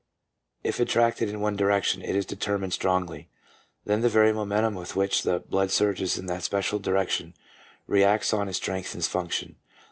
[0.63, 3.29] If attracted in one direction it is determined strongly.
[3.85, 7.35] Then the very momentum with which the blood surges in that special direction
[7.85, 9.57] reacts on and strengthens function.